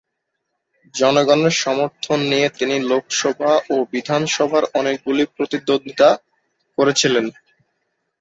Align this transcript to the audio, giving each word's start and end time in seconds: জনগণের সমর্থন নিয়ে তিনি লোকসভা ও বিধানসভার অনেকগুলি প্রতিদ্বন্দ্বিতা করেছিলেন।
জনগণের 0.95 1.55
সমর্থন 1.63 2.19
নিয়ে 2.31 2.47
তিনি 2.57 2.75
লোকসভা 2.89 3.53
ও 3.69 3.85
বিধানসভার 3.91 4.63
অনেকগুলি 4.79 5.23
প্রতিদ্বন্দ্বিতা 5.35 6.09
করেছিলেন। 6.77 7.25